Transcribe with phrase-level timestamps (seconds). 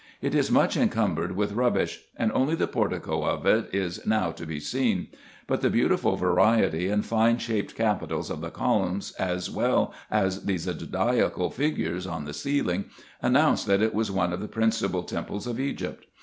[0.19, 4.47] It is much encumbered with rubbish, and only the portico of it is now to
[4.47, 5.09] be seen;
[5.45, 10.57] but the beautiful variety and fine shaped capitals of the columns, as well as the
[10.57, 12.85] zodiacal figures on the ceiling,
[13.21, 16.07] announce that it was one of the principal temples of Egypt.